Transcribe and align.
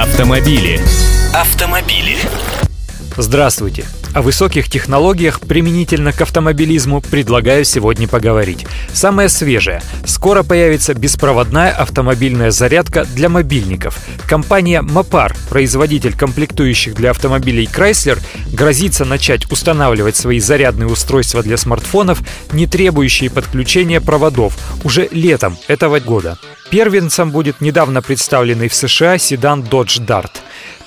Автомобили. 0.00 0.80
Автомобили. 1.34 2.16
Здравствуйте! 3.16 3.84
О 4.18 4.22
высоких 4.22 4.68
технологиях 4.68 5.38
применительно 5.38 6.12
к 6.12 6.20
автомобилизму 6.20 7.00
предлагаю 7.00 7.64
сегодня 7.64 8.08
поговорить. 8.08 8.66
Самое 8.92 9.28
свежее. 9.28 9.80
Скоро 10.06 10.42
появится 10.42 10.92
беспроводная 10.92 11.70
автомобильная 11.70 12.50
зарядка 12.50 13.04
для 13.04 13.28
мобильников. 13.28 13.96
Компания 14.28 14.82
Mopar, 14.82 15.36
производитель 15.48 16.16
комплектующих 16.16 16.94
для 16.96 17.10
автомобилей 17.10 17.70
Chrysler, 17.72 18.18
грозится 18.52 19.04
начать 19.04 19.48
устанавливать 19.52 20.16
свои 20.16 20.40
зарядные 20.40 20.88
устройства 20.88 21.44
для 21.44 21.56
смартфонов, 21.56 22.20
не 22.50 22.66
требующие 22.66 23.30
подключения 23.30 24.00
проводов, 24.00 24.58
уже 24.82 25.06
летом 25.12 25.56
этого 25.68 26.00
года. 26.00 26.38
Первенцем 26.70 27.30
будет 27.30 27.60
недавно 27.60 28.02
представленный 28.02 28.68
в 28.68 28.74
США 28.74 29.16
седан 29.16 29.62
Dodge 29.62 30.04
Dart. 30.04 30.32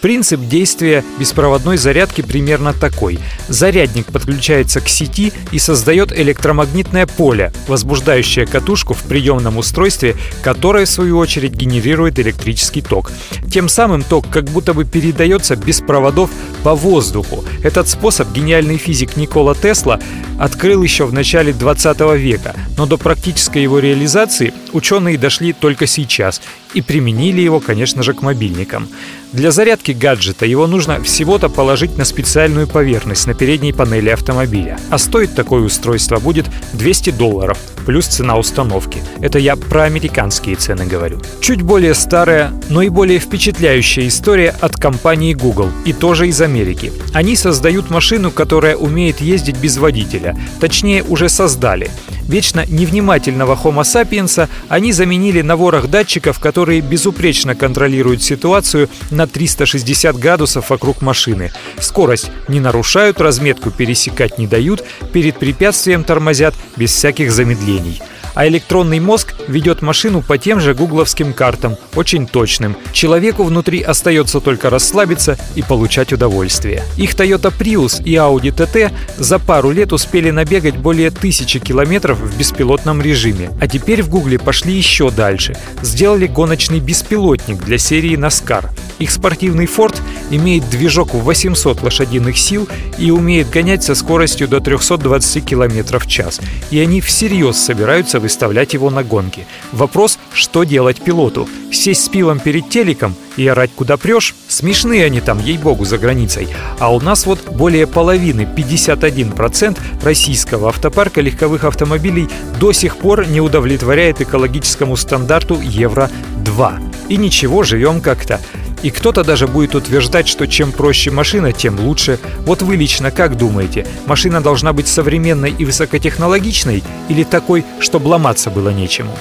Принцип 0.00 0.40
действия 0.40 1.04
беспроводной 1.18 1.76
зарядки 1.76 2.22
примерно 2.22 2.72
такой. 2.72 3.18
Зарядник 3.48 4.06
подключается 4.06 4.80
к 4.80 4.88
сети 4.88 5.30
и 5.52 5.58
создает 5.58 6.18
электромагнитное 6.18 7.06
поле, 7.06 7.52
возбуждающее 7.68 8.46
катушку 8.46 8.94
в 8.94 9.02
приемном 9.02 9.58
устройстве, 9.58 10.16
которое 10.42 10.86
в 10.86 10.90
свою 10.90 11.18
очередь 11.18 11.52
генерирует 11.52 12.18
электрический 12.18 12.80
ток. 12.80 13.12
Тем 13.50 13.68
самым 13.68 14.02
ток 14.02 14.26
как 14.30 14.44
будто 14.44 14.72
бы 14.72 14.86
передается 14.86 15.54
без 15.54 15.80
проводов 15.80 16.30
по 16.62 16.74
воздуху. 16.74 17.44
Этот 17.62 17.88
способ 17.88 18.32
гениальный 18.32 18.76
физик 18.76 19.16
Никола 19.16 19.54
Тесла 19.54 19.98
открыл 20.38 20.82
еще 20.82 21.04
в 21.04 21.12
начале 21.12 21.52
20 21.52 22.00
века, 22.16 22.54
но 22.76 22.86
до 22.86 22.96
практической 22.96 23.62
его 23.62 23.78
реализации 23.78 24.54
ученые 24.72 25.18
дошли 25.18 25.52
только 25.52 25.86
сейчас 25.86 26.40
и 26.74 26.82
применили 26.82 27.40
его, 27.40 27.60
конечно 27.60 28.02
же, 28.02 28.14
к 28.14 28.22
мобильникам. 28.22 28.88
Для 29.32 29.50
зарядки 29.50 29.92
гаджета 29.92 30.46
его 30.46 30.66
нужно 30.66 31.02
всего-то 31.02 31.48
положить 31.48 31.96
на 31.96 32.04
специальную 32.04 32.66
поверхность 32.66 33.26
на 33.26 33.34
передней 33.34 33.72
панели 33.72 34.10
автомобиля. 34.10 34.78
А 34.90 34.98
стоит 34.98 35.34
такое 35.34 35.62
устройство 35.62 36.18
будет 36.18 36.46
200 36.72 37.10
долларов, 37.10 37.58
плюс 37.90 38.06
цена 38.06 38.38
установки. 38.38 39.02
Это 39.20 39.40
я 39.40 39.56
про 39.56 39.82
американские 39.82 40.54
цены 40.54 40.86
говорю. 40.86 41.20
Чуть 41.40 41.62
более 41.62 41.94
старая, 41.94 42.52
но 42.68 42.82
и 42.82 42.88
более 42.88 43.18
впечатляющая 43.18 44.06
история 44.06 44.54
от 44.60 44.76
компании 44.76 45.34
Google, 45.34 45.70
и 45.84 45.92
тоже 45.92 46.28
из 46.28 46.40
Америки. 46.40 46.92
Они 47.12 47.34
создают 47.34 47.90
машину, 47.90 48.30
которая 48.30 48.76
умеет 48.76 49.20
ездить 49.20 49.56
без 49.56 49.76
водителя. 49.76 50.36
Точнее, 50.60 51.02
уже 51.02 51.28
создали 51.28 51.90
вечно 52.30 52.64
невнимательного 52.68 53.58
Homo 53.62 53.82
sapiens 53.82 54.48
они 54.68 54.92
заменили 54.92 55.42
на 55.42 55.56
ворох 55.56 55.88
датчиков, 55.88 56.38
которые 56.38 56.80
безупречно 56.80 57.54
контролируют 57.54 58.22
ситуацию 58.22 58.88
на 59.10 59.26
360 59.26 60.16
градусов 60.16 60.70
вокруг 60.70 61.02
машины. 61.02 61.50
Скорость 61.80 62.30
не 62.48 62.60
нарушают, 62.60 63.20
разметку 63.20 63.70
пересекать 63.70 64.38
не 64.38 64.46
дают, 64.46 64.84
перед 65.12 65.38
препятствием 65.38 66.04
тормозят 66.04 66.54
без 66.76 66.92
всяких 66.92 67.32
замедлений 67.32 68.00
а 68.34 68.46
электронный 68.48 69.00
мозг 69.00 69.34
ведет 69.48 69.82
машину 69.82 70.22
по 70.22 70.38
тем 70.38 70.60
же 70.60 70.74
гугловским 70.74 71.32
картам, 71.32 71.76
очень 71.94 72.26
точным. 72.26 72.76
Человеку 72.92 73.44
внутри 73.44 73.82
остается 73.82 74.40
только 74.40 74.70
расслабиться 74.70 75.38
и 75.54 75.62
получать 75.62 76.12
удовольствие. 76.12 76.82
Их 76.96 77.14
Toyota 77.14 77.52
Prius 77.56 78.02
и 78.04 78.14
Audi 78.14 78.54
TT 78.54 78.92
за 79.18 79.38
пару 79.38 79.70
лет 79.70 79.92
успели 79.92 80.30
набегать 80.30 80.76
более 80.76 81.10
тысячи 81.10 81.58
километров 81.58 82.18
в 82.18 82.38
беспилотном 82.38 83.02
режиме. 83.02 83.50
А 83.60 83.68
теперь 83.68 84.02
в 84.02 84.08
Гугле 84.08 84.38
пошли 84.38 84.72
еще 84.72 85.10
дальше. 85.10 85.56
Сделали 85.82 86.26
гоночный 86.26 86.80
беспилотник 86.80 87.62
для 87.64 87.78
серии 87.78 88.16
NASCAR. 88.16 88.70
Их 89.00 89.10
спортивный 89.10 89.64
Ford 89.64 89.98
имеет 90.30 90.68
движок 90.68 91.14
в 91.14 91.20
800 91.20 91.82
лошадиных 91.82 92.38
сил 92.38 92.68
и 92.98 93.10
умеет 93.10 93.48
гонять 93.48 93.82
со 93.82 93.94
скоростью 93.94 94.46
до 94.46 94.60
320 94.60 95.44
км 95.44 95.98
в 95.98 96.06
час. 96.06 96.40
И 96.70 96.78
они 96.78 97.00
всерьез 97.00 97.56
собираются 97.56 98.20
выставлять 98.20 98.74
его 98.74 98.90
на 98.90 99.02
гонки. 99.02 99.46
Вопрос, 99.72 100.18
что 100.34 100.64
делать 100.64 101.00
пилоту? 101.00 101.48
Сесть 101.72 102.04
с 102.04 102.08
пивом 102.08 102.40
перед 102.40 102.68
телеком 102.68 103.14
и 103.36 103.46
орать 103.46 103.70
куда 103.74 103.96
прешь? 103.96 104.34
Смешные 104.48 105.06
они 105.06 105.20
там, 105.20 105.42
ей-богу, 105.42 105.86
за 105.86 105.96
границей. 105.96 106.48
А 106.78 106.92
у 106.94 107.00
нас 107.00 107.24
вот 107.24 107.40
более 107.50 107.86
половины, 107.86 108.46
51% 108.54 109.78
российского 110.02 110.68
автопарка 110.68 111.22
легковых 111.22 111.64
автомобилей 111.64 112.28
до 112.58 112.72
сих 112.72 112.98
пор 112.98 113.26
не 113.26 113.40
удовлетворяет 113.40 114.20
экологическому 114.20 114.96
стандарту 114.96 115.58
Евро-2. 115.58 116.90
И 117.08 117.16
ничего, 117.16 117.62
живем 117.62 118.00
как-то. 118.00 118.40
И 118.82 118.90
кто-то 118.90 119.24
даже 119.24 119.46
будет 119.46 119.74
утверждать, 119.74 120.28
что 120.28 120.46
чем 120.46 120.72
проще 120.72 121.10
машина, 121.10 121.52
тем 121.52 121.78
лучше. 121.78 122.18
Вот 122.40 122.62
вы 122.62 122.76
лично 122.76 123.10
как 123.10 123.36
думаете, 123.36 123.86
машина 124.06 124.40
должна 124.40 124.72
быть 124.72 124.88
современной 124.88 125.50
и 125.50 125.64
высокотехнологичной 125.64 126.82
или 127.08 127.24
такой, 127.24 127.64
чтобы 127.78 128.08
ломаться 128.08 128.50
было 128.50 128.70
нечему? 128.70 129.16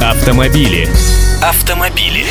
Автомобили. 0.00 0.88
Автомобили. 1.42 2.24